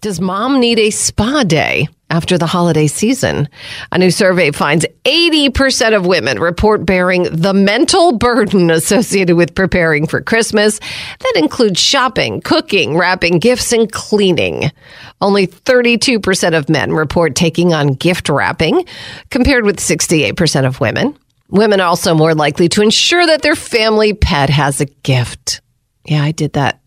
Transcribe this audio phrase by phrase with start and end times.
[0.00, 3.50] Does mom need a spa day after the holiday season?
[3.92, 10.06] A new survey finds 80% of women report bearing the mental burden associated with preparing
[10.06, 10.78] for Christmas.
[11.18, 14.72] That includes shopping, cooking, wrapping gifts, and cleaning.
[15.20, 18.86] Only 32% of men report taking on gift wrapping,
[19.28, 21.14] compared with 68% of women.
[21.50, 25.60] Women are also more likely to ensure that their family pet has a gift.
[26.06, 26.80] Yeah, I did that.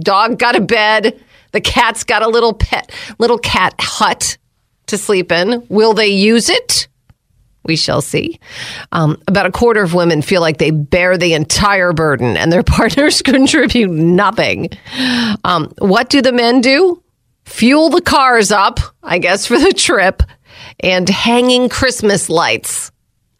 [0.00, 1.22] Dog got a bed.
[1.52, 4.38] The cat's got a little pet, little cat hut
[4.86, 5.66] to sleep in.
[5.68, 6.88] Will they use it?
[7.64, 8.40] We shall see.
[8.92, 12.62] Um, about a quarter of women feel like they bear the entire burden and their
[12.64, 14.70] partners contribute nothing.
[15.44, 17.02] Um, what do the men do?
[17.44, 20.22] Fuel the cars up, I guess, for the trip
[20.78, 22.92] and hanging Christmas lights.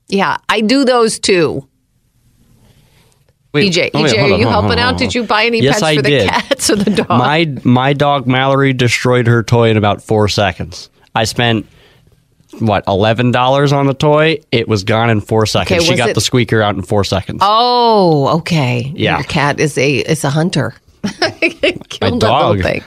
[0.08, 1.69] Yeah, I do those too.
[3.53, 4.93] Wait, EJ, oh, wait, EJ, are you on, helping hold out?
[4.95, 6.29] on, Did you buy any Yes, pets I for the did.
[6.29, 7.09] cats or the dog?
[7.09, 10.89] My my dog Mallory destroyed her toy in about four seconds.
[11.14, 11.67] I spent
[12.61, 14.39] what eleven dollars on the toy.
[14.52, 15.80] It was gone in four seconds.
[15.83, 17.41] Okay, she got it- the squeaker out in four seconds.
[17.42, 18.92] Oh, okay.
[18.95, 19.17] Yeah.
[19.19, 20.74] Your cat is a is a hunter.
[21.20, 21.30] My
[21.89, 22.83] Killed that little dog,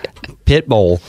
[0.45, 1.01] pit bull.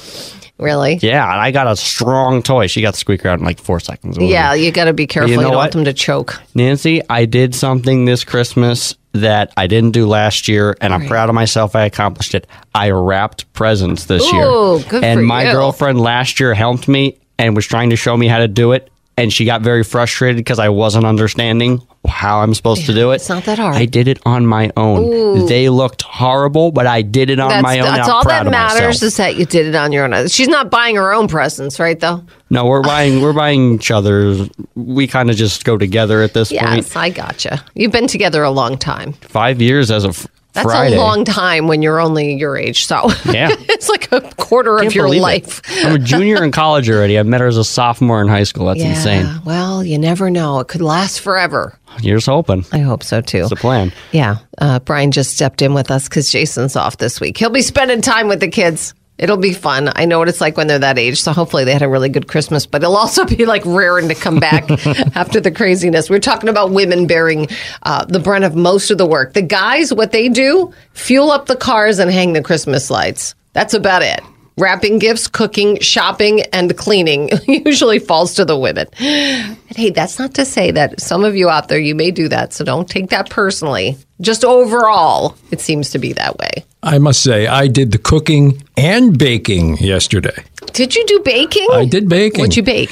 [0.59, 0.99] Really?
[1.03, 2.69] Yeah, and I got a strong toy.
[2.69, 4.17] She got the squeaker out in like four seconds.
[4.19, 5.31] Yeah, you got to be careful.
[5.31, 5.59] You, know don't what?
[5.59, 6.41] want them to choke.
[6.55, 11.29] Nancy, I did something this Christmas that I didn't do last year, and I'm proud
[11.29, 11.75] of myself.
[11.77, 12.47] I accomplished it.
[12.75, 14.45] I wrapped presents this year.
[14.89, 15.53] Good and my you.
[15.53, 18.91] girlfriend last year helped me and was trying to show me how to do it.
[19.17, 21.81] And she got very frustrated because I wasn't understanding
[22.25, 23.17] how I'm supposed to do it.
[23.17, 23.77] it's not that hard.
[23.77, 25.47] I did it on my own.
[25.47, 27.85] They looked horrible, but I did it on That's, my own.
[27.95, 29.03] that's all that matters myself.
[29.03, 30.29] is that you did it on your own.
[30.29, 31.99] She's not buying her own presents, right?
[32.01, 32.25] Though.
[32.51, 34.49] no, we're buying we're buying each other's.
[34.75, 36.63] We kind of just go together at this point.
[36.63, 37.65] Yes, I gotcha.
[37.75, 39.13] You've been together a long time.
[39.15, 40.97] Five years as of That's Friday.
[40.97, 42.87] a long time when you're only your age.
[42.87, 43.49] So Yeah.
[43.69, 45.61] it's like a quarter of your life.
[45.85, 47.19] I'm a junior in college already.
[47.19, 48.67] I met her as a sophomore in high school.
[48.67, 48.91] That's Yeah.
[48.91, 49.41] insane.
[49.45, 50.61] Well, you never know.
[50.61, 51.77] It could last forever.
[52.01, 52.65] You're just hoping.
[52.73, 53.41] I hope so too.
[53.41, 53.93] It's the plan.
[54.13, 54.39] Yeah.
[54.59, 57.37] Uh, Brian just stepped in with us because Jason's off this week.
[57.37, 58.95] He'll be spending time with the kids.
[59.17, 59.93] It'll be fun.
[59.95, 61.23] I know what it's like when they're that age.
[61.23, 64.15] So hopefully they had a really good Christmas, but it'll also be like raring to
[64.15, 64.69] come back
[65.17, 66.11] after the craziness.
[66.11, 67.47] We're talking about women bearing
[67.85, 69.35] uh, the brunt of most of the work.
[69.35, 73.37] The guys, what they do, fuel up the cars and hang the Christmas lights.
[73.53, 74.21] That's about it.
[74.57, 78.87] Wrapping gifts, cooking, shopping, and cleaning usually falls to the women.
[79.01, 82.29] And hey, that's not to say that some of you out there, you may do
[82.29, 82.53] that.
[82.53, 83.99] So don't take that personally.
[84.21, 86.65] Just overall, it seems to be that way.
[86.85, 90.45] I must say, I did the cooking and baking yesterday.
[90.73, 91.69] Did you do baking?
[91.73, 92.41] I did baking.
[92.41, 92.91] What'd you bake?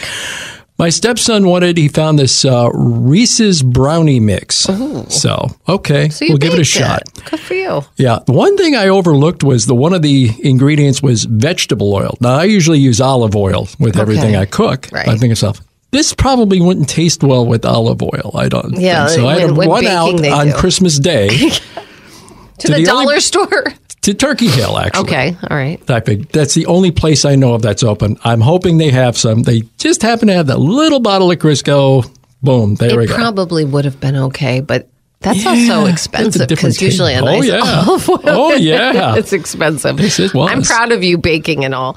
[0.79, 4.57] My stepson wanted, he found this uh, Reese's brownie mix.
[5.09, 7.03] So, okay, So we'll give it a shot.
[7.31, 7.83] Good for you.
[7.97, 8.21] Yeah.
[8.27, 12.17] One thing I overlooked was the one of the ingredients was vegetable oil.
[12.21, 14.89] Now, I usually use olive oil with everything I cook.
[14.91, 15.07] Right.
[15.07, 15.61] I think myself,
[15.93, 18.33] this probably wouldn't taste well with olive oil.
[18.35, 19.29] I don't Yeah, think so.
[19.29, 20.53] I had when- when one out on do.
[20.55, 21.29] Christmas Day
[22.59, 23.65] To, To the, the dollar only- store.
[24.03, 25.03] To Turkey Hill, actually.
[25.03, 25.37] Okay.
[25.51, 25.81] All right.
[25.91, 28.19] I think that's the only place I know of that's open.
[28.25, 29.43] I'm hoping they have some.
[29.43, 32.09] They just happen to have that little bottle of Crisco.
[32.43, 33.15] Boom, there we go.
[33.15, 34.89] It probably would have been okay, but
[35.21, 37.21] that's Yeah, also expensive because usually a.
[37.21, 37.61] Oh, nice yeah.
[37.87, 38.21] olive oil.
[38.25, 39.15] Oh, yeah.
[39.17, 40.01] it's expensive.
[40.01, 40.51] It was.
[40.51, 41.97] I'm proud of you baking and all.